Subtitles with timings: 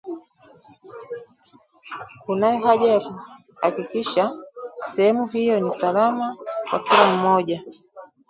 [2.21, 4.33] kunayo haja ya kuhakikisha
[4.83, 6.37] sehemu hiyo ni salama
[6.69, 7.63] kwa kila mmoja